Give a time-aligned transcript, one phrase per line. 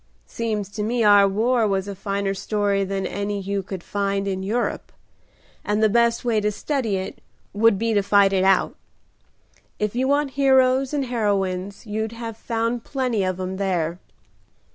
[0.25, 4.41] "Seems to me our war was a finer story than any you could find in
[4.41, 4.91] Europe,
[5.63, 7.21] and the best way to study it
[7.53, 8.75] would be to fight it out.
[9.77, 13.99] If you want heroes and heroines you'd have found plenty of 'em there."